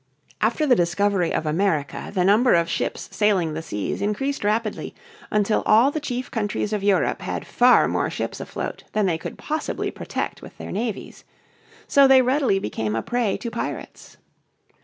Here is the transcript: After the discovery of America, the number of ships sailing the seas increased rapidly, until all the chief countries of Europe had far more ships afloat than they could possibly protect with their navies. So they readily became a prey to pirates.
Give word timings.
After 0.41 0.65
the 0.65 0.75
discovery 0.75 1.31
of 1.31 1.45
America, 1.45 2.09
the 2.11 2.23
number 2.25 2.55
of 2.55 2.67
ships 2.67 3.07
sailing 3.15 3.53
the 3.53 3.61
seas 3.61 4.01
increased 4.01 4.43
rapidly, 4.43 4.95
until 5.29 5.61
all 5.67 5.91
the 5.91 5.99
chief 5.99 6.31
countries 6.31 6.73
of 6.73 6.81
Europe 6.81 7.21
had 7.21 7.45
far 7.45 7.87
more 7.87 8.09
ships 8.09 8.39
afloat 8.39 8.83
than 8.93 9.05
they 9.05 9.19
could 9.19 9.37
possibly 9.37 9.91
protect 9.91 10.41
with 10.41 10.57
their 10.57 10.71
navies. 10.71 11.23
So 11.87 12.07
they 12.07 12.23
readily 12.23 12.57
became 12.57 12.95
a 12.95 13.03
prey 13.03 13.37
to 13.37 13.51
pirates. 13.51 14.17